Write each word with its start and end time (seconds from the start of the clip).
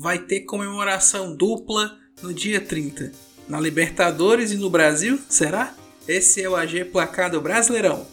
vai 0.00 0.18
ter 0.18 0.40
comemoração 0.40 1.36
dupla 1.36 1.98
no 2.22 2.32
dia 2.32 2.58
30. 2.58 3.12
Na 3.46 3.60
Libertadores 3.60 4.50
e 4.50 4.56
no 4.56 4.70
Brasil, 4.70 5.20
será? 5.28 5.74
Esse 6.08 6.42
é 6.42 6.48
o 6.48 6.56
AG 6.56 6.86
Placado 6.86 7.38
Brasileirão. 7.38 8.06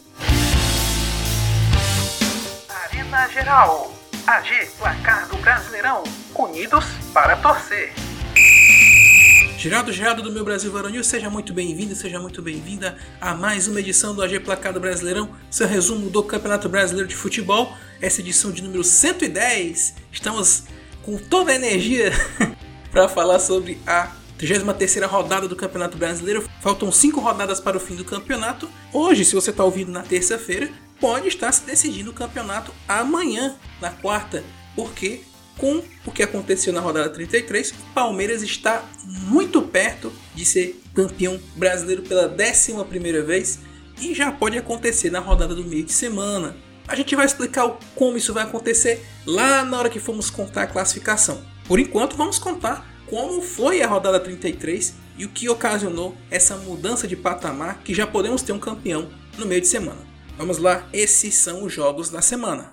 Arena 2.68 3.26
Geral. 3.28 3.94
AG 4.26 4.68
Placado 4.76 5.38
Brasileirão. 5.38 6.04
Unidos 6.34 6.84
para 7.14 7.38
torcer. 7.38 7.94
Geraldo 9.56 9.90
Geraldo 9.90 10.22
do 10.22 10.30
meu 10.30 10.44
Brasil 10.44 10.70
Varonil, 10.70 11.02
seja 11.02 11.30
muito 11.30 11.54
bem-vindo, 11.54 11.94
seja 11.94 12.20
muito 12.20 12.42
bem-vinda 12.42 12.98
a 13.18 13.34
mais 13.34 13.66
uma 13.66 13.80
edição 13.80 14.14
do 14.14 14.22
AG 14.22 14.40
Placado 14.40 14.78
Brasileirão, 14.78 15.34
seu 15.50 15.66
resumo 15.66 16.10
do 16.10 16.22
Campeonato 16.22 16.68
Brasileiro 16.68 17.08
de 17.08 17.16
Futebol, 17.16 17.74
essa 18.00 18.20
edição 18.20 18.52
de 18.52 18.62
número 18.62 18.84
110. 18.84 19.94
Estamos 20.12 20.64
com 21.08 21.16
toda 21.16 21.52
a 21.52 21.54
energia 21.54 22.12
para 22.92 23.08
falar 23.08 23.38
sobre 23.38 23.78
a 23.86 24.12
33 24.36 25.06
rodada 25.06 25.48
do 25.48 25.56
Campeonato 25.56 25.96
Brasileiro. 25.96 26.46
Faltam 26.60 26.92
5 26.92 27.18
rodadas 27.18 27.58
para 27.60 27.78
o 27.78 27.80
fim 27.80 27.96
do 27.96 28.04
campeonato. 28.04 28.68
Hoje, 28.92 29.24
se 29.24 29.34
você 29.34 29.48
está 29.48 29.64
ouvindo 29.64 29.90
na 29.90 30.02
terça-feira, 30.02 30.68
pode 31.00 31.26
estar 31.26 31.50
se 31.50 31.64
decidindo 31.64 32.10
o 32.10 32.14
campeonato 32.14 32.74
amanhã, 32.86 33.56
na 33.80 33.88
quarta, 33.88 34.44
porque 34.76 35.22
com 35.56 35.82
o 36.04 36.12
que 36.12 36.22
aconteceu 36.22 36.74
na 36.74 36.80
rodada 36.80 37.08
33, 37.08 37.70
o 37.70 37.94
Palmeiras 37.94 38.42
está 38.42 38.84
muito 39.06 39.62
perto 39.62 40.12
de 40.34 40.44
ser 40.44 40.78
campeão 40.94 41.40
brasileiro 41.56 42.02
pela 42.02 42.28
11 42.28 43.22
vez 43.22 43.60
e 43.98 44.14
já 44.14 44.30
pode 44.30 44.58
acontecer 44.58 45.10
na 45.10 45.20
rodada 45.20 45.54
do 45.54 45.64
meio 45.64 45.84
de 45.84 45.92
semana. 45.92 46.67
A 46.88 46.96
gente 46.96 47.14
vai 47.14 47.26
explicar 47.26 47.78
como 47.94 48.16
isso 48.16 48.32
vai 48.32 48.44
acontecer 48.44 49.06
lá 49.26 49.62
na 49.62 49.78
hora 49.78 49.90
que 49.90 50.00
formos 50.00 50.30
contar 50.30 50.62
a 50.62 50.66
classificação. 50.66 51.44
Por 51.66 51.78
enquanto, 51.78 52.16
vamos 52.16 52.38
contar 52.38 52.88
como 53.06 53.42
foi 53.42 53.82
a 53.82 53.86
rodada 53.86 54.18
33 54.18 54.94
e 55.18 55.26
o 55.26 55.28
que 55.28 55.50
ocasionou 55.50 56.16
essa 56.30 56.56
mudança 56.56 57.06
de 57.06 57.14
patamar 57.14 57.82
que 57.82 57.92
já 57.92 58.06
podemos 58.06 58.40
ter 58.40 58.52
um 58.52 58.58
campeão 58.58 59.10
no 59.36 59.44
meio 59.44 59.60
de 59.60 59.66
semana. 59.66 60.00
Vamos 60.38 60.56
lá, 60.56 60.88
esses 60.90 61.34
são 61.34 61.62
os 61.62 61.70
jogos 61.70 62.08
da 62.08 62.22
semana. 62.22 62.70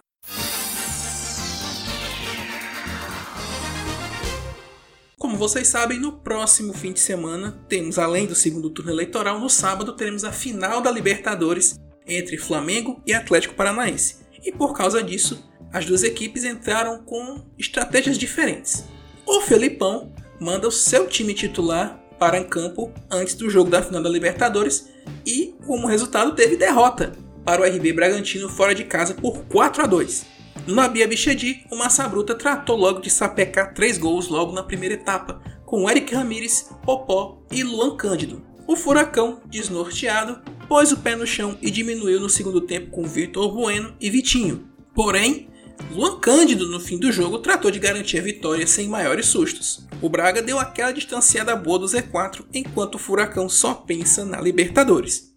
Como 5.20 5.36
vocês 5.36 5.68
sabem, 5.68 6.00
no 6.00 6.14
próximo 6.14 6.72
fim 6.72 6.94
de 6.94 7.02
semana 7.02 7.66
temos, 7.68 8.00
além 8.00 8.28
do 8.28 8.36
segundo 8.36 8.70
turno 8.70 8.92
eleitoral, 8.92 9.40
no 9.42 9.50
sábado 9.50 9.94
teremos 9.94 10.24
a 10.24 10.32
final 10.32 10.80
da 10.80 10.90
Libertadores 10.90 11.76
entre 12.08 12.38
Flamengo 12.38 13.02
e 13.06 13.14
Atlético 13.14 13.56
Paranaense. 13.56 14.18
E 14.44 14.52
por 14.52 14.74
causa 14.74 15.02
disso, 15.02 15.50
as 15.72 15.86
duas 15.86 16.04
equipes 16.04 16.44
entraram 16.44 17.00
com 17.04 17.44
estratégias 17.58 18.18
diferentes. 18.18 18.86
O 19.26 19.42
Felipão 19.42 20.14
manda 20.40 20.68
o 20.68 20.72
seu 20.72 21.08
time 21.08 21.34
titular 21.34 22.00
para 22.20 22.38
em 22.38 22.44
campo 22.44 22.94
antes 23.10 23.36
do 23.36 23.50
jogo 23.50 23.70
da 23.70 23.82
final 23.82 24.02
da 24.02 24.10
Libertadores 24.10 24.90
e, 25.26 25.56
como 25.66 25.88
resultado, 25.88 26.34
teve 26.34 26.56
derrota 26.56 27.14
para 27.44 27.62
o 27.62 27.66
RB 27.66 27.94
Bragantino 27.94 28.50
fora 28.50 28.74
de 28.74 28.84
casa 28.84 29.14
por 29.14 29.44
4 29.46 29.84
a 29.84 29.86
2. 29.86 30.26
No 30.68 30.82
Abia 30.82 31.08
Bichedi, 31.08 31.66
o 31.70 31.76
Massa 31.76 32.08
Bruta 32.08 32.34
tratou 32.34 32.76
logo 32.76 33.00
de 33.00 33.10
sapecar 33.10 33.74
três 33.74 33.98
gols 33.98 34.28
logo 34.28 34.52
na 34.52 34.64
primeira 34.64 34.96
etapa, 34.96 35.42
com 35.66 35.90
Eric 35.90 36.16
Ramírez, 36.16 36.70
Popó 36.84 37.40
e 37.52 37.64
Luan 37.64 37.96
Cândido. 37.96 38.42
O 38.68 38.76
Furacão, 38.76 39.42
desnorteado, 39.46 40.42
pôs 40.68 40.92
o 40.92 40.98
pé 40.98 41.16
no 41.16 41.26
chão 41.26 41.58
e 41.62 41.70
diminuiu 41.70 42.20
no 42.20 42.30
segundo 42.30 42.62
tempo 42.62 42.92
com 42.92 43.04
Vitor 43.04 43.54
Bueno 43.54 43.96
e 44.00 44.10
Vitinho. 44.10 44.68
Porém, 44.94 45.50
Luan 45.92 46.20
Cândido, 46.20 46.68
no 46.68 46.80
fim 46.80 46.98
do 46.98 47.12
jogo, 47.12 47.40
tratou 47.40 47.70
de 47.70 47.80
garantir 47.80 48.18
a 48.18 48.24
vitória 48.24 48.66
sem 48.66 48.88
maiores 48.88 49.28
sustos. 49.28 49.86
O 50.02 50.10
Braga 50.10 50.42
deu 50.42 50.60
aquela 50.60 50.92
distanciada 50.92 51.56
boa 51.56 51.80
do 51.80 51.86
Z4, 51.86 52.46
enquanto 52.54 52.96
o 52.96 53.00
Furacão 53.00 53.48
só 53.48 53.74
pensa 53.74 54.26
na 54.26 54.42
Libertadores. 54.42 55.34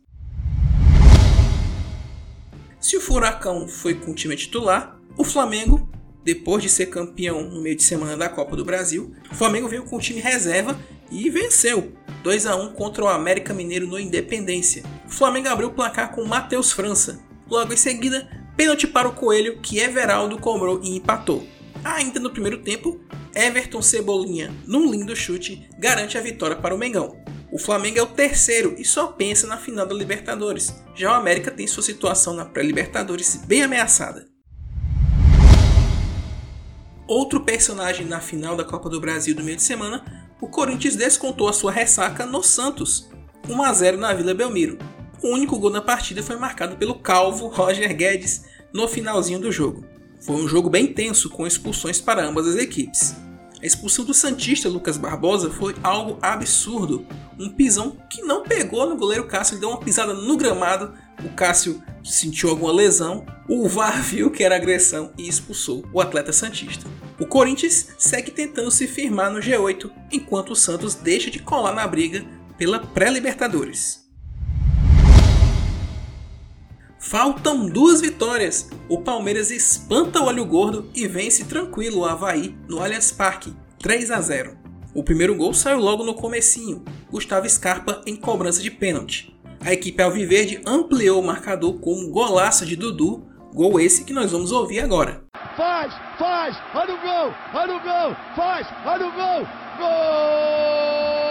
Se 2.80 2.96
o 2.96 3.00
Furacão 3.00 3.68
foi 3.68 3.94
com 3.94 4.12
o 4.12 4.14
time 4.14 4.36
titular, 4.36 4.98
o 5.16 5.24
Flamengo, 5.24 5.90
depois 6.24 6.62
de 6.62 6.68
ser 6.68 6.86
campeão 6.86 7.42
no 7.42 7.60
meio 7.60 7.76
de 7.76 7.82
semana 7.82 8.16
da 8.16 8.28
Copa 8.28 8.56
do 8.56 8.64
Brasil, 8.64 9.12
o 9.30 9.34
Flamengo 9.34 9.68
veio 9.68 9.84
com 9.84 9.96
o 9.96 10.00
time 10.00 10.20
reserva 10.20 10.78
e 11.10 11.28
venceu 11.28 11.92
2 12.22 12.46
a 12.46 12.56
1 12.56 12.72
contra 12.72 13.04
o 13.04 13.08
América 13.08 13.52
Mineiro 13.52 13.86
no 13.86 13.98
Independência. 13.98 14.84
O 15.08 15.10
Flamengo 15.10 15.48
abriu 15.48 15.68
o 15.68 15.72
placar 15.72 16.12
com 16.12 16.22
Matheus 16.22 16.70
França. 16.70 17.18
Logo 17.48 17.72
em 17.72 17.78
seguida, 17.78 18.28
pênalti 18.54 18.86
para 18.86 19.08
o 19.08 19.14
Coelho 19.14 19.58
que 19.58 19.78
Everaldo 19.78 20.38
cobrou 20.38 20.80
e 20.82 20.94
empatou. 20.94 21.48
Ainda 21.82 22.20
no 22.20 22.30
primeiro 22.30 22.58
tempo, 22.58 23.00
Everton 23.34 23.80
Cebolinha, 23.80 24.54
num 24.66 24.90
lindo 24.90 25.16
chute, 25.16 25.66
garante 25.78 26.18
a 26.18 26.20
vitória 26.20 26.56
para 26.56 26.74
o 26.74 26.78
Mengão. 26.78 27.16
O 27.50 27.58
Flamengo 27.58 27.98
é 27.98 28.02
o 28.02 28.06
terceiro 28.06 28.74
e 28.76 28.84
só 28.84 29.06
pensa 29.06 29.46
na 29.46 29.56
final 29.56 29.86
da 29.86 29.94
Libertadores. 29.94 30.74
Já 30.94 31.12
o 31.12 31.14
América 31.14 31.50
tem 31.50 31.66
sua 31.66 31.82
situação 31.82 32.34
na 32.34 32.44
pré-Libertadores 32.44 33.36
bem 33.46 33.62
ameaçada. 33.62 34.28
Outro 37.06 37.40
personagem 37.40 38.04
na 38.04 38.20
final 38.20 38.54
da 38.54 38.64
Copa 38.64 38.90
do 38.90 39.00
Brasil 39.00 39.34
do 39.34 39.42
meio 39.42 39.56
de 39.56 39.62
semana, 39.62 40.04
o 40.38 40.48
Corinthians 40.48 40.96
descontou 40.96 41.48
a 41.48 41.54
sua 41.54 41.72
ressaca 41.72 42.26
no 42.26 42.42
Santos, 42.42 43.08
1 43.48 43.62
a 43.62 43.72
0 43.72 43.96
na 43.96 44.12
Vila 44.12 44.34
Belmiro. 44.34 44.76
O 45.22 45.28
único 45.28 45.58
gol 45.58 45.70
da 45.70 45.82
partida 45.82 46.22
foi 46.22 46.36
marcado 46.36 46.76
pelo 46.76 46.94
calvo 46.94 47.48
Roger 47.48 47.94
Guedes 47.96 48.44
no 48.72 48.86
finalzinho 48.86 49.40
do 49.40 49.50
jogo. 49.50 49.84
Foi 50.20 50.36
um 50.36 50.48
jogo 50.48 50.70
bem 50.70 50.92
tenso, 50.92 51.30
com 51.30 51.46
expulsões 51.46 52.00
para 52.00 52.24
ambas 52.24 52.46
as 52.46 52.56
equipes. 52.56 53.16
A 53.60 53.66
expulsão 53.66 54.04
do 54.04 54.14
Santista 54.14 54.68
Lucas 54.68 54.96
Barbosa 54.96 55.50
foi 55.50 55.74
algo 55.82 56.16
absurdo. 56.22 57.04
Um 57.36 57.48
pisão 57.48 57.96
que 58.08 58.22
não 58.22 58.44
pegou 58.44 58.88
no 58.88 58.96
goleiro 58.96 59.26
Cássio, 59.26 59.54
ele 59.54 59.60
deu 59.60 59.70
uma 59.70 59.80
pisada 59.80 60.14
no 60.14 60.36
gramado. 60.36 60.94
O 61.24 61.30
Cássio 61.30 61.82
sentiu 62.04 62.50
alguma 62.50 62.72
lesão, 62.72 63.26
o 63.48 63.68
VAR 63.68 64.00
viu 64.02 64.30
que 64.30 64.44
era 64.44 64.54
agressão 64.54 65.12
e 65.18 65.28
expulsou 65.28 65.84
o 65.92 66.00
atleta 66.00 66.32
Santista. 66.32 66.86
O 67.18 67.26
Corinthians 67.26 67.88
segue 67.98 68.30
tentando 68.30 68.70
se 68.70 68.86
firmar 68.86 69.32
no 69.32 69.40
G8, 69.40 69.90
enquanto 70.12 70.50
o 70.50 70.56
Santos 70.56 70.94
deixa 70.94 71.28
de 71.28 71.40
colar 71.40 71.74
na 71.74 71.86
briga 71.88 72.24
pela 72.56 72.78
pré-Libertadores. 72.78 74.07
Faltam 76.98 77.68
duas 77.68 78.00
vitórias. 78.00 78.68
O 78.88 79.00
Palmeiras 79.00 79.50
espanta 79.50 80.20
o 80.20 80.26
olho 80.26 80.44
gordo 80.44 80.90
e 80.94 81.06
vence 81.06 81.44
tranquilo 81.44 82.00
o 82.00 82.04
Havaí 82.04 82.56
no 82.68 82.82
Allianz 82.82 83.12
Parque, 83.12 83.54
3 83.78 84.10
a 84.10 84.20
0. 84.20 84.58
O 84.94 85.04
primeiro 85.04 85.36
gol 85.36 85.54
saiu 85.54 85.78
logo 85.78 86.02
no 86.02 86.14
comecinho, 86.14 86.84
Gustavo 87.08 87.48
Scarpa 87.48 88.02
em 88.04 88.16
cobrança 88.16 88.60
de 88.60 88.70
pênalti. 88.70 89.32
A 89.64 89.72
equipe 89.72 90.02
alviverde 90.02 90.60
ampliou 90.66 91.20
o 91.20 91.26
marcador 91.26 91.78
com 91.78 91.94
um 91.94 92.10
golaço 92.10 92.66
de 92.66 92.74
Dudu, 92.74 93.24
gol 93.54 93.78
esse 93.78 94.04
que 94.04 94.12
nós 94.12 94.32
vamos 94.32 94.50
ouvir 94.50 94.80
agora. 94.80 95.22
Faz, 95.56 95.92
faz, 96.18 96.56
olha 96.74 96.94
o 96.94 97.00
gol, 97.00 97.34
olha 97.54 97.76
o 97.76 97.80
gol, 97.80 98.16
faz, 98.34 98.66
olha 98.84 99.06
o 99.06 99.12
gol, 99.12 99.46
gol! 99.78 101.27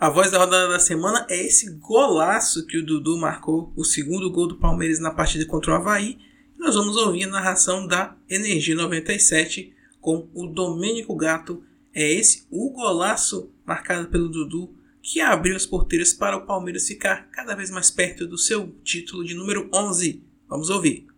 A 0.00 0.08
voz 0.08 0.30
da 0.30 0.38
rodada 0.38 0.66
da 0.66 0.78
semana 0.78 1.26
é 1.28 1.36
esse 1.44 1.72
golaço 1.72 2.66
que 2.66 2.78
o 2.78 2.86
Dudu 2.86 3.18
marcou, 3.18 3.70
o 3.76 3.84
segundo 3.84 4.30
gol 4.30 4.48
do 4.48 4.56
Palmeiras 4.56 4.98
na 4.98 5.10
partida 5.10 5.44
contra 5.44 5.72
o 5.72 5.74
Havaí. 5.74 6.16
Nós 6.58 6.74
vamos 6.74 6.96
ouvir 6.96 7.24
a 7.24 7.28
narração 7.28 7.86
da 7.86 8.16
Energia 8.26 8.74
97 8.74 9.74
com 10.00 10.26
o 10.32 10.46
Domênico 10.46 11.14
Gato. 11.14 11.62
É 11.92 12.10
esse 12.14 12.46
o 12.50 12.70
golaço 12.70 13.52
marcado 13.66 14.08
pelo 14.08 14.30
Dudu 14.30 14.74
que 15.02 15.20
abriu 15.20 15.54
as 15.54 15.66
porteiras 15.66 16.14
para 16.14 16.38
o 16.38 16.46
Palmeiras 16.46 16.86
ficar 16.86 17.28
cada 17.30 17.54
vez 17.54 17.70
mais 17.70 17.90
perto 17.90 18.26
do 18.26 18.38
seu 18.38 18.74
título 18.82 19.22
de 19.22 19.34
número 19.34 19.68
11. 19.70 20.24
Vamos 20.48 20.70
ouvir. 20.70 21.09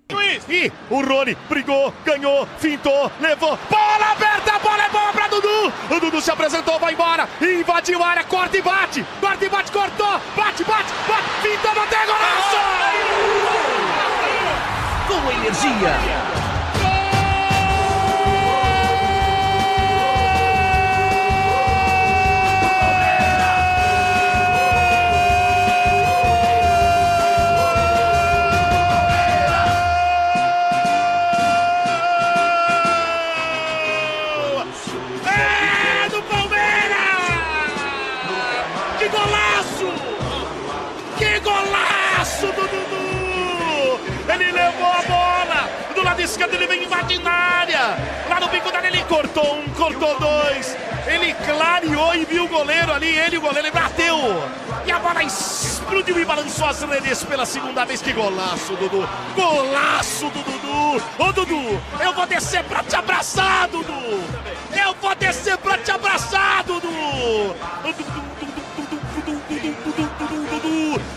E 0.48 0.72
o 0.90 1.02
Rony 1.02 1.36
brigou, 1.48 1.92
ganhou, 2.04 2.46
fintou, 2.58 3.10
levou. 3.20 3.58
Bola 3.70 4.12
aberta, 4.12 4.56
a 4.56 4.58
bola 4.58 4.84
é 4.84 4.88
boa 4.88 5.12
pra 5.12 5.28
Dudu. 5.28 5.72
O 5.90 6.00
Dudu 6.00 6.20
se 6.20 6.30
apresentou, 6.30 6.78
vai 6.78 6.94
embora. 6.94 7.28
Invadiu 7.40 8.02
a 8.02 8.08
área, 8.08 8.24
corta 8.24 8.56
e 8.56 8.62
bate. 8.62 9.04
Corta 9.20 9.44
e 9.44 9.48
bate, 9.48 9.72
cortou. 9.72 10.20
Bate, 10.36 10.64
bate, 10.64 10.92
bate. 11.08 11.28
Fintou, 11.42 11.74
bateu, 11.74 12.06
golaço! 12.06 12.62
sua 15.22 15.32
energia. 15.34 16.51
Que 41.22 41.38
golaço 41.38 42.46
do 42.48 42.62
Dudu! 42.62 44.00
Ele 44.28 44.50
levou 44.50 44.92
a 44.92 45.02
bola! 45.02 45.70
Do 45.94 46.02
lado 46.02 46.20
esquerdo 46.20 46.54
ele 46.54 46.66
vem 46.66 46.82
invadindo 46.82 47.28
a 47.28 47.32
área! 47.32 47.96
Lá 48.28 48.40
no 48.40 48.48
bico 48.48 48.76
área 48.76 48.88
ele 48.88 49.04
cortou 49.04 49.54
um, 49.54 49.68
cortou 49.68 50.18
dois! 50.18 50.76
Ele 51.06 51.32
clareou 51.34 52.12
e 52.16 52.24
viu 52.24 52.42
o 52.42 52.48
goleiro 52.48 52.92
ali, 52.92 53.16
ele 53.16 53.38
o 53.38 53.40
goleiro, 53.40 53.68
ele 53.68 53.70
bateu! 53.70 54.18
E 54.84 54.90
a 54.90 54.98
bola 54.98 55.22
explodiu 55.22 56.18
e 56.18 56.24
balançou 56.24 56.66
as 56.66 56.82
redes 56.82 57.22
pela 57.22 57.46
segunda 57.46 57.84
vez. 57.84 58.02
Que 58.02 58.12
golaço, 58.12 58.74
Dudu! 58.74 59.08
Golaço 59.36 60.28
do 60.28 60.42
Dudu! 60.42 61.04
Ô 61.20 61.32
Dudu, 61.32 61.80
eu 62.00 62.12
vou 62.14 62.26
descer 62.26 62.64
pra 62.64 62.82
te 62.82 62.96
abraçar, 62.96 63.68
Dudu! 63.68 64.24
Eu 64.76 64.92
vou 65.00 65.14
descer 65.14 65.56
pra 65.58 65.78
te 65.78 65.92
abraçar, 65.92 66.64
Dudu! 66.64 67.54
Dudu, 67.84 68.04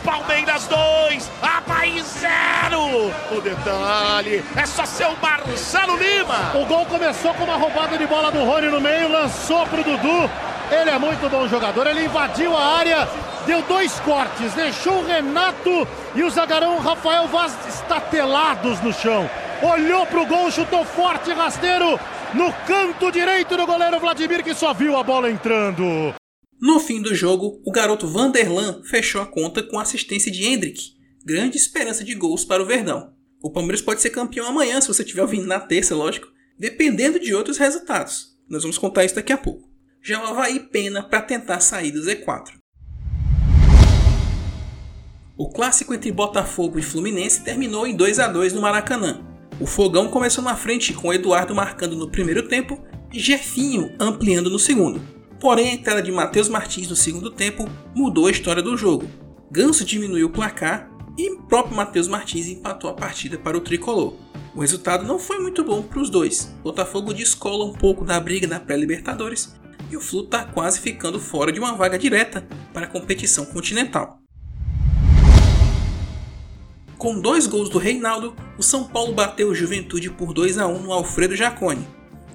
Palmeiras 0.03 0.67
2, 0.67 1.31
Havaí 1.41 2.01
0! 2.01 3.11
O 3.31 3.41
detalhe 3.41 4.43
é 4.55 4.65
só 4.65 4.85
ser 4.85 5.07
o 5.07 5.17
Marcelo 5.19 5.97
Lima! 5.97 6.51
O 6.53 6.65
gol 6.65 6.85
começou 6.85 7.33
com 7.33 7.43
uma 7.43 7.55
roubada 7.55 7.97
de 7.97 8.05
bola 8.05 8.31
do 8.31 8.43
Rony 8.43 8.67
no 8.67 8.79
meio, 8.79 9.11
lançou 9.11 9.65
pro 9.65 9.83
Dudu. 9.83 10.29
Ele 10.71 10.89
é 10.89 10.99
muito 10.99 11.29
bom 11.29 11.47
jogador, 11.47 11.87
ele 11.87 12.05
invadiu 12.05 12.55
a 12.55 12.77
área, 12.77 13.07
deu 13.47 13.61
dois 13.63 13.99
cortes, 14.01 14.53
deixou 14.53 14.99
o 14.99 15.05
Renato 15.07 15.87
e 16.13 16.23
o 16.23 16.29
zagarão 16.29 16.79
Rafael 16.79 17.27
Vaz 17.27 17.55
estatelados 17.67 18.79
no 18.81 18.93
chão. 18.93 19.29
Olhou 19.61 20.05
pro 20.05 20.25
gol, 20.25 20.51
chutou 20.51 20.85
forte, 20.85 21.31
rasteiro, 21.31 21.99
no 22.33 22.53
canto 22.67 23.11
direito 23.11 23.57
do 23.57 23.65
goleiro 23.65 23.99
Vladimir, 23.99 24.43
que 24.43 24.53
só 24.53 24.73
viu 24.73 24.97
a 24.97 25.03
bola 25.03 25.31
entrando. 25.31 26.13
No 26.61 26.79
fim 26.79 27.01
do 27.01 27.13
jogo, 27.13 27.61
o 27.65 27.71
garoto 27.71 28.07
Vanderlan 28.07 28.81
fechou 28.83 29.21
a 29.21 29.25
conta 29.25 29.61
com 29.61 29.77
assistência 29.77 30.31
de 30.31 30.45
Hendrick, 30.45 30.93
grande 31.25 31.57
esperança 31.57 32.01
de 32.01 32.15
gols 32.15 32.45
para 32.45 32.63
o 32.63 32.65
Verdão. 32.65 33.13
O 33.43 33.51
Palmeiras 33.51 33.81
pode 33.81 34.01
ser 34.01 34.09
campeão 34.09 34.47
amanhã, 34.47 34.79
se 34.79 34.87
você 34.87 35.03
estiver 35.03 35.21
ouvindo 35.21 35.45
na 35.47 35.59
terça, 35.59 35.93
lógico, 35.93 36.27
dependendo 36.57 37.19
de 37.19 37.35
outros 37.35 37.57
resultados. 37.57 38.37
Nós 38.49 38.63
vamos 38.63 38.77
contar 38.77 39.03
isso 39.03 39.15
daqui 39.15 39.33
a 39.33 39.37
pouco. 39.37 39.69
Já 40.01 40.23
o 40.23 40.27
Havaí 40.27 40.59
pena 40.59 41.03
para 41.03 41.21
tentar 41.21 41.59
sair 41.59 41.91
do 41.91 41.99
Z4. 41.99 42.53
O 45.37 45.49
clássico 45.49 45.93
entre 45.93 46.11
Botafogo 46.13 46.79
e 46.79 46.81
Fluminense 46.81 47.43
terminou 47.43 47.85
em 47.85 47.95
2 47.95 48.19
a 48.19 48.27
2 48.29 48.53
no 48.53 48.61
Maracanã. 48.61 49.25
O 49.59 49.65
Fogão 49.65 50.07
começou 50.07 50.43
na 50.43 50.55
frente 50.55 50.93
com 50.93 51.13
Eduardo 51.13 51.53
marcando 51.53 51.97
no 51.97 52.09
primeiro 52.09 52.47
tempo 52.47 52.81
e 53.11 53.19
Jefinho 53.19 53.93
ampliando 53.99 54.49
no 54.49 54.57
segundo. 54.57 55.14
Porém, 55.39 55.69
a 55.69 55.73
entrada 55.73 56.01
de 56.01 56.11
Matheus 56.11 56.49
Martins 56.49 56.87
no 56.87 56.95
segundo 56.95 57.29
tempo 57.29 57.69
mudou 57.93 58.27
a 58.27 58.31
história 58.31 58.61
do 58.61 58.77
jogo. 58.77 59.07
Ganso 59.51 59.85
diminuiu 59.85 60.27
o 60.27 60.31
placar 60.31 60.89
e 61.17 61.29
o 61.31 61.43
próprio 61.43 61.75
Matheus 61.75 62.07
Martins 62.07 62.47
empatou 62.47 62.89
a 62.89 62.93
partida 62.93 63.37
para 63.37 63.57
o 63.57 63.61
tricolor. 63.61 64.13
O 64.55 64.61
resultado 64.61 65.05
não 65.05 65.19
foi 65.19 65.39
muito 65.39 65.63
bom 65.63 65.81
para 65.81 65.99
os 65.99 66.09
dois. 66.09 66.53
Botafogo 66.63 67.13
descola 67.13 67.65
um 67.65 67.73
pouco 67.73 68.05
da 68.05 68.19
briga 68.19 68.47
da 68.47 68.59
pré-Libertadores 68.59 69.53
e 69.91 69.97
o 69.97 70.01
Flu 70.01 70.23
está 70.23 70.45
quase 70.45 70.79
ficando 70.79 71.19
fora 71.19 71.51
de 71.51 71.59
uma 71.59 71.75
vaga 71.75 71.99
direta 71.99 72.47
para 72.73 72.85
a 72.85 72.89
competição 72.89 73.45
continental. 73.45 74.19
Com 76.97 77.19
dois 77.19 77.45
gols 77.45 77.69
do 77.69 77.77
Reinaldo, 77.77 78.33
o 78.57 78.63
São 78.63 78.85
Paulo 78.85 79.13
bateu 79.13 79.49
o 79.49 79.55
Juventude 79.55 80.09
por 80.09 80.33
2 80.33 80.57
a 80.57 80.67
1 80.67 80.81
no 80.81 80.93
Alfredo 80.93 81.35
Jaconi. 81.35 81.85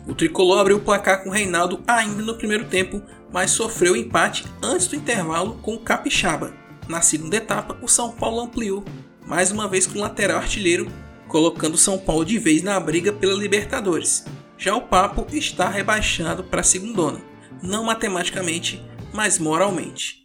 O 0.07 0.15
tricolor 0.15 0.59
abriu 0.59 0.79
o 0.79 0.81
placar 0.81 1.23
com 1.23 1.31
Reinaldo 1.31 1.83
ainda 1.87 2.23
no 2.23 2.35
primeiro 2.35 2.65
tempo, 2.65 3.03
mas 3.33 3.51
sofreu 3.51 3.95
empate 3.95 4.45
antes 4.63 4.87
do 4.87 4.97
intervalo 4.97 5.59
com 5.63 5.75
o 5.75 5.81
Capixaba. 5.81 6.53
Na 6.89 7.01
segunda 7.01 7.37
etapa, 7.37 7.79
o 7.83 7.89
São 7.89 8.11
Paulo 8.11 8.41
ampliou, 8.41 8.85
mais 9.27 9.53
uma 9.53 9.69
vez 9.69 9.87
com 9.87 9.99
o 9.99 10.03
lateral 10.03 10.39
artilheiro, 10.39 10.91
colocando 11.29 11.75
o 11.75 11.79
São 11.79 11.97
Paulo 11.99 12.25
de 12.25 12.39
vez 12.39 12.63
na 12.63 12.81
briga 12.81 13.13
pela 13.13 13.35
Libertadores. 13.35 14.25
Já 14.59 14.75
o 14.75 14.83
Papo 14.83 15.27
está 15.33 15.69
rebaixado 15.69 16.43
para 16.43 16.61
a 16.61 16.65
segundona, 16.65 17.21
não 17.63 17.85
matematicamente, 17.85 18.85
mas 19.13 19.39
moralmente. 19.39 20.21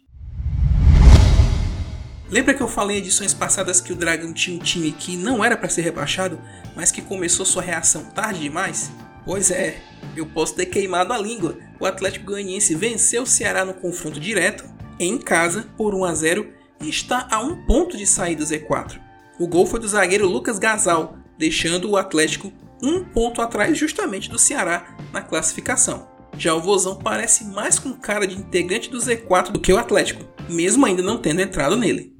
Lembra 2.28 2.54
que 2.54 2.60
eu 2.60 2.66
falei 2.66 2.96
em 2.96 3.00
edições 3.00 3.32
passadas 3.32 3.80
que 3.80 3.92
o 3.92 3.96
Dragão 3.96 4.32
tinha 4.32 4.56
um 4.56 4.62
time 4.62 4.90
que 4.90 5.16
não 5.16 5.44
era 5.44 5.56
para 5.56 5.68
ser 5.68 5.82
rebaixado, 5.82 6.40
mas 6.74 6.90
que 6.90 7.00
começou 7.00 7.46
sua 7.46 7.62
reação 7.62 8.06
tarde 8.06 8.40
demais? 8.40 8.90
Pois 9.26 9.50
é, 9.50 9.82
eu 10.16 10.24
posso 10.24 10.54
ter 10.54 10.66
queimado 10.66 11.12
a 11.12 11.18
língua. 11.18 11.58
O 11.80 11.84
Atlético 11.84 12.26
Goianiense 12.26 12.76
venceu 12.76 13.24
o 13.24 13.26
Ceará 13.26 13.64
no 13.64 13.74
confronto 13.74 14.20
direto, 14.20 14.64
em 15.00 15.18
casa, 15.18 15.66
por 15.76 15.96
1 15.96 16.04
a 16.04 16.14
0 16.14 16.48
e 16.80 16.88
está 16.88 17.26
a 17.28 17.40
um 17.40 17.66
ponto 17.66 17.96
de 17.96 18.06
sair 18.06 18.36
do 18.36 18.44
Z4. 18.44 19.00
O 19.40 19.48
gol 19.48 19.66
foi 19.66 19.80
do 19.80 19.88
zagueiro 19.88 20.28
Lucas 20.28 20.60
Gasal, 20.60 21.16
deixando 21.36 21.90
o 21.90 21.96
Atlético 21.96 22.52
um 22.80 23.02
ponto 23.02 23.42
atrás 23.42 23.76
justamente 23.76 24.30
do 24.30 24.38
Ceará 24.38 24.96
na 25.12 25.20
classificação. 25.20 26.06
Já 26.38 26.54
o 26.54 26.60
Vozão 26.60 26.94
parece 26.94 27.46
mais 27.46 27.80
com 27.80 27.94
cara 27.94 28.28
de 28.28 28.36
integrante 28.36 28.88
do 28.88 28.98
Z4 28.98 29.50
do 29.50 29.58
que 29.58 29.72
o 29.72 29.78
Atlético, 29.78 30.24
mesmo 30.48 30.86
ainda 30.86 31.02
não 31.02 31.18
tendo 31.18 31.40
entrado 31.40 31.76
nele. 31.76 32.14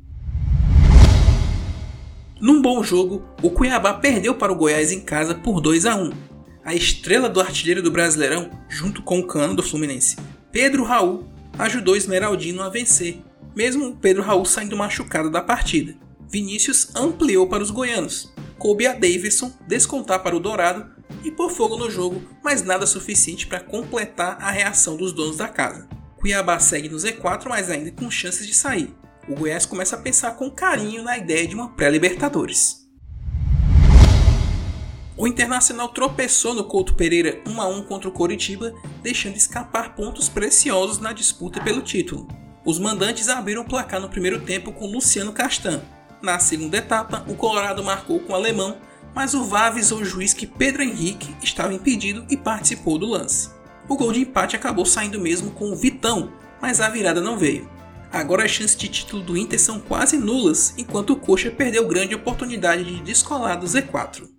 Num 2.40 2.60
bom 2.60 2.82
jogo, 2.82 3.24
o 3.40 3.48
Cuiabá 3.48 3.94
perdeu 3.94 4.34
para 4.34 4.52
o 4.52 4.56
Goiás 4.56 4.90
em 4.90 5.00
casa 5.00 5.36
por 5.36 5.60
2 5.60 5.86
a 5.86 5.94
1. 5.94 6.35
A 6.66 6.74
estrela 6.74 7.28
do 7.28 7.40
artilheiro 7.40 7.80
do 7.80 7.92
Brasileirão, 7.92 8.50
junto 8.68 9.00
com 9.00 9.20
o 9.20 9.26
cano 9.28 9.54
do 9.54 9.62
Fluminense, 9.62 10.16
Pedro 10.50 10.82
Raul, 10.82 11.24
ajudou 11.56 11.94
Esmeraldino 11.94 12.60
a 12.60 12.68
vencer, 12.68 13.20
mesmo 13.54 13.94
Pedro 13.94 14.24
Raul 14.24 14.44
saindo 14.44 14.76
machucado 14.76 15.30
da 15.30 15.40
partida. 15.40 15.96
Vinícius 16.28 16.88
ampliou 16.96 17.48
para 17.48 17.62
os 17.62 17.70
goianos. 17.70 18.34
Coube 18.58 18.84
a 18.84 18.94
Davidson 18.94 19.52
descontar 19.68 20.24
para 20.24 20.34
o 20.34 20.40
Dourado 20.40 20.90
e 21.22 21.30
pôr 21.30 21.50
fogo 21.50 21.76
no 21.76 21.88
jogo, 21.88 22.20
mas 22.42 22.64
nada 22.64 22.84
suficiente 22.84 23.46
para 23.46 23.60
completar 23.60 24.36
a 24.40 24.50
reação 24.50 24.96
dos 24.96 25.12
donos 25.12 25.36
da 25.36 25.46
casa. 25.46 25.88
Cuiabá 26.16 26.58
segue 26.58 26.88
no 26.88 26.96
Z4, 26.96 27.44
mas 27.48 27.70
ainda 27.70 27.92
com 27.92 28.10
chances 28.10 28.44
de 28.44 28.54
sair. 28.54 28.92
O 29.28 29.36
Goiás 29.36 29.66
começa 29.66 29.94
a 29.94 30.00
pensar 30.00 30.32
com 30.32 30.50
carinho 30.50 31.04
na 31.04 31.16
ideia 31.16 31.46
de 31.46 31.54
uma 31.54 31.68
pré-Libertadores. 31.68 32.85
O 35.18 35.26
Internacional 35.26 35.88
tropeçou 35.88 36.52
no 36.52 36.64
Couto 36.64 36.94
Pereira 36.94 37.40
1 37.46 37.60
a 37.60 37.66
1 37.68 37.82
contra 37.84 38.06
o 38.06 38.12
Coritiba, 38.12 38.74
deixando 39.02 39.36
escapar 39.36 39.94
pontos 39.94 40.28
preciosos 40.28 40.98
na 40.98 41.10
disputa 41.14 41.58
pelo 41.62 41.80
título. 41.80 42.28
Os 42.66 42.78
mandantes 42.78 43.30
abriram 43.30 43.62
o 43.62 43.68
placar 43.68 43.98
no 43.98 44.10
primeiro 44.10 44.40
tempo 44.40 44.72
com 44.72 44.86
Luciano 44.86 45.32
Castan. 45.32 45.80
Na 46.20 46.38
segunda 46.38 46.76
etapa, 46.76 47.24
o 47.28 47.34
Colorado 47.34 47.82
marcou 47.82 48.20
com 48.20 48.34
o 48.34 48.36
alemão, 48.36 48.76
mas 49.14 49.32
o 49.32 49.44
VAR 49.44 49.68
avisou 49.68 50.00
o 50.00 50.04
juiz 50.04 50.34
que 50.34 50.46
Pedro 50.46 50.82
Henrique 50.82 51.34
estava 51.42 51.72
impedido 51.72 52.26
e 52.28 52.36
participou 52.36 52.98
do 52.98 53.06
lance. 53.06 53.48
O 53.88 53.96
gol 53.96 54.12
de 54.12 54.20
empate 54.20 54.54
acabou 54.54 54.84
saindo 54.84 55.18
mesmo 55.18 55.52
com 55.52 55.70
o 55.70 55.76
Vitão, 55.76 56.30
mas 56.60 56.78
a 56.78 56.90
virada 56.90 57.22
não 57.22 57.38
veio. 57.38 57.70
Agora 58.12 58.44
as 58.44 58.50
chances 58.50 58.76
de 58.76 58.88
título 58.88 59.22
do 59.22 59.36
Inter 59.36 59.58
são 59.58 59.80
quase 59.80 60.18
nulas, 60.18 60.74
enquanto 60.76 61.14
o 61.14 61.16
Coxa 61.16 61.50
perdeu 61.50 61.88
grande 61.88 62.14
oportunidade 62.14 62.84
de 62.84 63.00
descolar 63.00 63.56
do 63.56 63.66
Z4. 63.66 64.35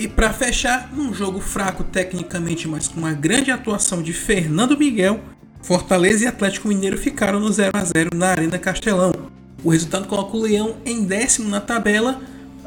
E 0.00 0.08
para 0.08 0.32
fechar, 0.32 0.90
num 0.94 1.12
jogo 1.12 1.40
fraco 1.40 1.84
tecnicamente, 1.84 2.66
mas 2.66 2.88
com 2.88 3.00
uma 3.00 3.12
grande 3.12 3.50
atuação 3.50 4.02
de 4.02 4.14
Fernando 4.14 4.74
Miguel, 4.78 5.20
Fortaleza 5.60 6.24
e 6.24 6.26
Atlético 6.26 6.68
Mineiro 6.68 6.96
ficaram 6.96 7.38
no 7.38 7.52
0 7.52 7.72
a 7.74 7.84
0 7.84 8.16
na 8.16 8.28
Arena 8.28 8.58
Castelão. 8.58 9.12
O 9.62 9.68
resultado 9.68 10.08
coloca 10.08 10.34
o 10.34 10.40
Leão 10.40 10.78
em 10.86 11.04
décimo 11.04 11.50
na 11.50 11.60
tabela, 11.60 12.18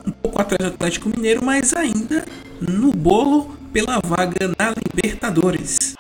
um 0.06 0.12
pouco 0.12 0.40
atrás 0.40 0.60
do 0.70 0.76
Atlético 0.76 1.10
Mineiro, 1.10 1.44
mas 1.44 1.74
ainda 1.74 2.24
no 2.62 2.92
bolo 2.92 3.58
pela 3.74 4.00
vaga 4.06 4.50
na 4.50 4.72
Libertadores. 4.94 5.96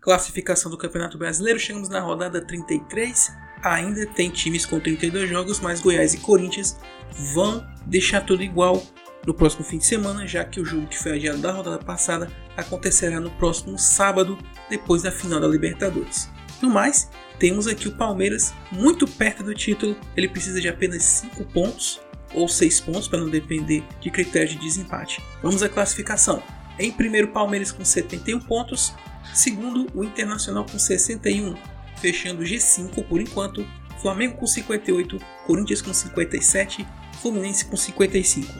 Classificação 0.00 0.70
do 0.70 0.78
Campeonato 0.78 1.18
Brasileiro, 1.18 1.60
chegamos 1.60 1.90
na 1.90 2.00
rodada 2.00 2.40
33. 2.40 3.30
Ainda 3.66 4.06
tem 4.06 4.30
times 4.30 4.64
com 4.64 4.78
32 4.78 5.28
jogos, 5.28 5.58
mas 5.58 5.80
Goiás 5.80 6.14
e 6.14 6.18
Corinthians 6.18 6.78
vão 7.34 7.66
deixar 7.84 8.20
tudo 8.20 8.44
igual 8.44 8.80
no 9.26 9.34
próximo 9.34 9.64
fim 9.64 9.78
de 9.78 9.84
semana, 9.84 10.24
já 10.24 10.44
que 10.44 10.60
o 10.60 10.64
jogo 10.64 10.86
que 10.86 10.96
foi 10.96 11.16
adiado 11.16 11.38
da 11.38 11.50
rodada 11.50 11.78
passada 11.78 12.30
acontecerá 12.56 13.18
no 13.18 13.28
próximo 13.32 13.76
sábado, 13.76 14.38
depois 14.70 15.02
da 15.02 15.10
final 15.10 15.40
da 15.40 15.48
Libertadores. 15.48 16.30
No 16.62 16.70
mais, 16.70 17.10
temos 17.40 17.66
aqui 17.66 17.88
o 17.88 17.96
Palmeiras 17.96 18.54
muito 18.70 19.04
perto 19.04 19.42
do 19.42 19.52
título. 19.52 19.96
Ele 20.16 20.28
precisa 20.28 20.60
de 20.60 20.68
apenas 20.68 21.02
5 21.02 21.44
pontos 21.46 22.00
ou 22.34 22.48
6 22.48 22.80
pontos 22.82 23.08
para 23.08 23.18
não 23.18 23.28
depender 23.28 23.82
de 24.00 24.10
critérios 24.12 24.52
de 24.52 24.60
desempate. 24.60 25.20
Vamos 25.42 25.60
à 25.60 25.68
classificação. 25.68 26.40
Em 26.78 26.92
primeiro, 26.92 27.28
Palmeiras 27.28 27.72
com 27.72 27.84
71 27.84 28.38
pontos. 28.40 28.94
Segundo, 29.34 29.88
o 29.92 30.04
Internacional 30.04 30.64
com 30.64 30.78
61, 30.78 31.56
fechando 32.06 32.44
G5 32.44 33.04
por 33.08 33.20
enquanto. 33.20 33.66
Flamengo 34.00 34.36
com 34.36 34.46
58, 34.46 35.18
Corinthians 35.46 35.82
com 35.82 35.92
57, 35.92 36.86
Fluminense 37.20 37.64
com 37.64 37.76
55. 37.76 38.52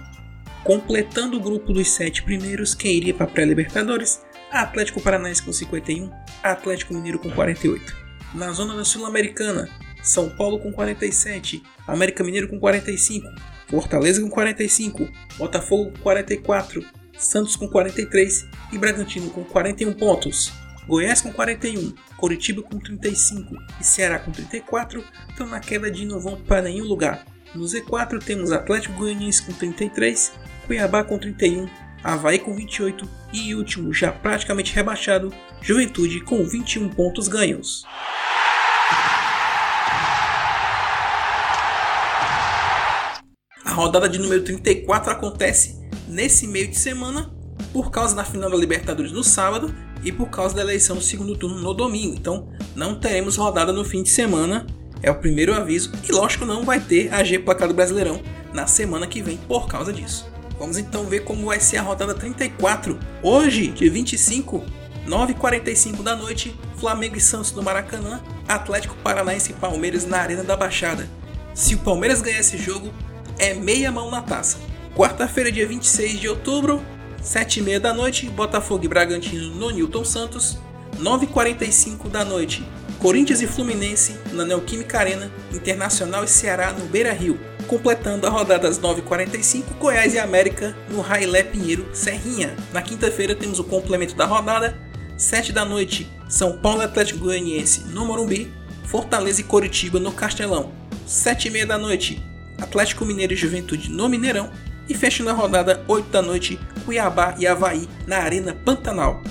Completando 0.65 1.37
o 1.37 1.41
grupo 1.41 1.73
dos 1.73 1.89
sete 1.89 2.25
primeiros, 2.25 2.75
quem 2.75 2.97
iria 2.97 3.15
para 3.15 3.29
pré-Libertadores? 3.29 4.23
Atlético 4.51 5.01
Paranaense 5.01 5.43
com 5.43 5.53
51, 5.53 6.11
Atlético 6.43 6.95
Mineiro 6.95 7.21
com 7.21 7.31
48. 7.31 7.95
Na 8.35 8.51
zona 8.51 8.75
da 8.75 8.85
Sul-Americana, 8.85 9.69
São 10.03 10.29
Paulo 10.31 10.59
com 10.59 10.73
47, 10.73 11.63
América 11.87 12.25
Mineiro 12.25 12.49
com 12.49 12.59
45, 12.59 13.29
Fortaleza 13.69 14.21
com 14.21 14.31
45, 14.31 15.09
Botafogo 15.37 15.93
com 15.93 16.01
44, 16.01 16.85
Santos 17.17 17.55
com 17.55 17.69
43 17.69 18.49
e 18.73 18.79
Bragantino 18.79 19.31
com 19.31 19.45
41 19.45 19.93
pontos. 19.93 20.66
Goiás 20.87 21.21
com 21.21 21.33
41, 21.33 21.93
Coritiba 22.17 22.63
com 22.63 22.79
35 22.79 23.57
e 23.81 23.85
Ceará 23.85 24.21
com 24.21 24.31
34 24.31 25.05
estão 25.29 25.47
na 25.47 25.59
queda 25.59 25.91
de 25.91 26.07
não 26.07 26.21
vão 26.21 26.41
para 26.41 26.63
nenhum 26.63 26.85
lugar. 26.85 27.27
No 27.55 27.65
Z4 27.65 28.23
temos 28.23 28.53
Atlético 28.53 28.95
Goianiense 28.95 29.43
com 29.43 29.53
33, 29.53 30.33
Cuiabá 30.67 31.03
com 31.03 31.19
31, 31.19 31.69
Havaí 32.05 32.39
com 32.39 32.55
28 32.55 33.09
e 33.33 33.55
último, 33.55 33.93
já 33.93 34.13
praticamente 34.13 34.73
rebaixado, 34.73 35.35
Juventude 35.61 36.21
com 36.21 36.45
21 36.45 36.89
pontos 36.91 37.27
ganhos. 37.27 37.85
A 43.65 43.71
rodada 43.73 44.09
de 44.09 44.21
número 44.21 44.45
34 44.45 45.11
acontece 45.11 45.77
nesse 46.07 46.47
meio 46.47 46.69
de 46.69 46.79
semana 46.79 47.35
por 47.73 47.91
causa 47.91 48.15
da 48.15 48.25
final 48.25 48.49
da 48.49 48.57
Libertadores 48.57 49.11
no 49.11 49.25
sábado 49.25 49.75
e 50.07 50.13
por 50.13 50.31
causa 50.31 50.55
da 50.55 50.63
eleição 50.63 50.97
do 50.97 51.03
segundo 51.03 51.37
turno 51.37 51.61
no 51.61 51.75
domingo. 51.75 52.15
Então 52.15 52.49
não 52.77 52.95
teremos 52.95 53.35
rodada 53.35 53.73
no 53.73 53.85
fim 53.85 54.05
de 54.05 54.09
semana, 54.09 54.65
é 55.03 55.11
o 55.11 55.17
primeiro 55.17 55.53
aviso. 55.53 55.91
E 56.09 56.13
lógico, 56.13 56.47
não 56.47 56.65
vai 56.65 56.79
ter 56.79 57.13
a 57.13 57.25
G 57.25 57.41
Placado 57.41 57.75
Brasileirão 57.75 58.23
na 58.55 58.69
semana 58.69 59.09
que 59.09 59.21
vem 59.21 59.37
por 59.37 59.67
causa 59.67 59.93
disso. 59.93 60.31
Vamos 60.61 60.79
então 60.79 61.05
ver 61.05 61.25
como 61.25 61.47
vai 61.47 61.59
ser 61.59 61.79
a 61.79 61.83
rodada 61.83 62.15
34. 62.15 62.97
Hoje, 63.21 63.67
dia 63.67 63.91
25, 63.91 64.65
9h45 65.09 66.03
da 66.03 66.15
noite, 66.15 66.57
Flamengo 66.79 67.17
e 67.17 67.21
Santos 67.21 67.53
no 67.53 67.63
Maracanã, 67.63 68.23
Atlético 68.47 68.95
Paranaense 69.03 69.51
e 69.51 69.55
Palmeiras 69.55 70.07
na 70.07 70.19
Arena 70.19 70.45
da 70.45 70.57
Baixada. 70.57 71.11
Se 71.53 71.75
o 71.75 71.79
Palmeiras 71.79 72.23
ganhar 72.23 72.39
esse 72.39 72.57
jogo, 72.57 72.93
é 73.39 73.55
meia 73.55 73.91
mão 73.91 74.09
na 74.11 74.23
taça. 74.23 74.59
Quarta-feira, 74.95 75.53
dia 75.53 75.67
26 75.67 76.21
de 76.21 76.29
outubro, 76.29 76.81
7h30 77.27 77.81
da 77.81 77.93
noite, 77.93 78.29
Botafogo 78.29 78.85
e 78.85 78.89
Bragantino 78.89 79.53
no 79.57 79.71
Newton 79.71 80.05
Santos. 80.05 80.57
9h45 81.01 82.09
da 82.09 82.25
noite, 82.25 82.65
Corinthians 83.01 83.43
e 83.43 83.47
Fluminense 83.47 84.17
na 84.33 84.45
Neoquímica 84.47 84.99
Arena, 84.99 85.31
Internacional 85.53 86.25
e 86.25 86.29
Ceará 86.29 86.73
no 86.73 86.87
Beira 86.87 87.13
Rio. 87.13 87.39
Completando 87.67 88.29
a 88.29 88.31
rodada 88.31 88.69
às 88.69 88.79
9h45, 88.79 89.77
Goiás 89.79 90.15
e 90.15 90.21
América 90.21 90.75
no 90.89 91.01
Railé 91.01 91.43
Pinheiro 91.43 91.89
Serrinha. 91.93 92.55
Na 92.73 92.81
quinta-feira 92.81 93.35
temos 93.35 93.59
o 93.59 93.65
complemento 93.65 94.15
da 94.15 94.25
rodada, 94.25 94.79
7 95.17 95.53
da 95.53 95.65
noite, 95.65 96.09
São 96.29 96.57
Paulo 96.59 96.83
Atlético 96.83 97.19
Goianiense 97.19 97.87
no 97.89 98.07
Morumbi, 98.07 98.53
Fortaleza 98.85 99.41
e 99.41 99.45
Coritiba 99.45 99.99
no 99.99 100.13
Castelão. 100.13 100.71
7 101.05 101.49
e 101.49 101.51
meia 101.51 101.67
da 101.67 101.77
noite, 101.77 102.25
Atlético 102.61 103.05
Mineiro 103.05 103.33
e 103.33 103.37
Juventude 103.37 103.91
no 103.91 104.09
Mineirão. 104.09 104.49
E 104.89 104.95
fechando 104.95 105.31
a 105.31 105.33
rodada, 105.33 105.83
8 105.89 106.09
da 106.11 106.23
noite, 106.23 106.61
Cuiabá 106.87 107.35
e 107.37 107.47
Havaí 107.47 107.89
na 108.07 108.19
Arena 108.19 108.55
Pantanal. 108.55 109.23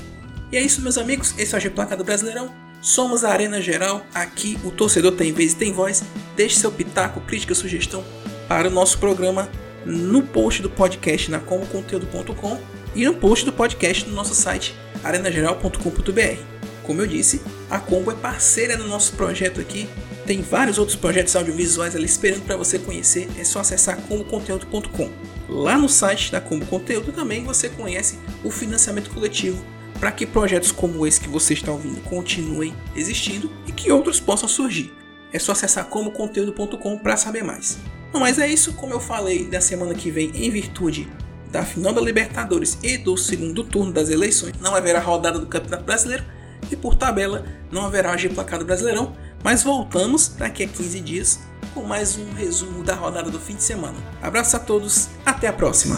E 0.51 0.57
é 0.57 0.62
isso, 0.62 0.81
meus 0.81 0.97
amigos. 0.97 1.33
Esse 1.38 1.55
é 1.55 1.57
o 1.57 1.62
G 1.62 1.69
Placa 1.69 1.95
do 1.95 2.03
Brasileirão. 2.03 2.53
Somos 2.81 3.24
a 3.24 3.31
Arena 3.31 3.62
Geral. 3.62 4.05
Aqui 4.13 4.59
o 4.63 4.69
torcedor 4.69 5.13
tem 5.13 5.31
vez 5.31 5.53
e 5.53 5.55
tem 5.55 5.71
voz. 5.71 6.03
Deixe 6.35 6.59
seu 6.59 6.71
pitaco, 6.71 7.21
crítica, 7.21 7.55
sugestão 7.55 8.03
para 8.47 8.67
o 8.67 8.71
nosso 8.71 9.00
programa 9.00 9.50
no 9.85 10.21
post 10.21 10.62
do 10.62 10.69
podcast 10.69 11.31
na 11.31 11.39
comoconteúdo.com 11.39 12.59
e 12.93 13.05
no 13.05 13.13
post 13.15 13.45
do 13.45 13.53
podcast 13.53 14.07
no 14.07 14.15
nosso 14.15 14.35
site 14.35 14.75
arenageral.com.br. 15.03 16.41
Como 16.83 17.01
eu 17.01 17.07
disse, 17.07 17.41
a 17.69 17.79
Combo 17.79 18.12
é 18.12 18.15
parceira 18.15 18.77
do 18.77 18.88
nosso 18.88 19.13
projeto 19.13 19.62
aqui. 19.62 19.89
Tem 20.25 20.41
vários 20.41 20.79
outros 20.79 20.98
projetos 20.98 21.36
audiovisuais 21.36 21.96
ali 21.96 22.05
esperando 22.05 22.44
para 22.44 22.58
você 22.58 22.79
conhecer. 22.79 23.29
É 23.38 23.44
só 23.44 23.60
acessar 23.60 23.98
comboconteúdo.com. 24.01 25.12
Lá 25.48 25.77
no 25.77 25.88
site 25.88 26.32
da 26.32 26.41
Combo 26.41 26.65
Conteúdo 26.65 27.12
também 27.12 27.44
você 27.44 27.70
conhece 27.70 28.17
o 28.44 28.50
financiamento 28.50 29.12
coletivo 29.12 29.63
para 30.00 30.12
que 30.12 30.25
projetos 30.25 30.72
como 30.72 31.05
esse 31.05 31.22
que 31.22 31.29
você 31.29 31.53
está 31.53 31.72
ouvindo 31.72 32.01
continuem 32.01 32.75
existindo 32.96 33.51
e 33.67 33.72
que 33.72 33.91
outros 33.91 34.20
possam 34.20 34.50
surgir. 34.50 34.91
É 35.32 35.39
só 35.39 35.51
acessar 35.51 35.86
comoconteúdo.com 35.86 36.98
para 36.98 37.15
saber 37.17 37.44
mais. 37.44 37.77
Não, 38.12 38.20
mas 38.20 38.39
é 38.39 38.48
isso, 38.48 38.74
como 38.74 38.94
eu 38.94 39.00
falei, 39.00 39.46
da 39.46 39.62
semana 39.62 39.94
que 39.94 40.10
vem, 40.10 40.32
em 40.34 40.50
virtude 40.50 41.08
da 41.51 41.63
final 41.63 41.94
da 41.94 42.01
Libertadores 42.01 42.77
e 42.82 42.98
do 42.98 43.15
segundo 43.15 43.63
turno 43.63 43.91
das 43.91 44.10
eleições, 44.10 44.53
não 44.60 44.75
haverá 44.75 45.00
rodada 45.00 45.39
do 45.39 45.46
Campeonato 45.46 45.84
Brasileiro 45.84 46.24
e 46.72 46.75
por 46.75 46.96
tabela 46.96 47.46
não 47.72 47.86
haverá 47.86 48.15
G 48.17 48.29
placado 48.29 48.65
Brasileirão, 48.65 49.15
mas 49.46 49.62
voltamos 49.62 50.30
daqui 50.30 50.64
a 50.64 50.68
15 50.68 51.00
dias 51.02 51.40
com 51.75 51.84
mais 51.84 52.18
um 52.18 52.34
resumo 52.34 52.84
da 52.84 52.96
rodada 52.96 53.30
do 53.30 53.40
fim 53.40 53.56
de 53.56 53.62
semana. 53.62 53.96
Abraço 54.20 54.58
a 54.58 54.60
todos, 54.60 55.08
até 55.24 55.48
a 55.48 55.54
próxima. 55.54 55.98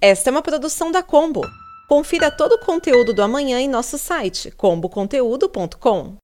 Esta 0.00 0.30
é 0.30 0.32
uma 0.32 0.42
produção 0.42 0.92
da 0.92 1.02
Combo. 1.02 1.40
Confira 1.88 2.30
todo 2.30 2.52
o 2.52 2.60
conteúdo 2.60 3.12
do 3.12 3.20
amanhã 3.20 3.58
em 3.58 3.68
nosso 3.68 3.98
site 3.98 4.52
comboconteúdo.com. 4.52 6.18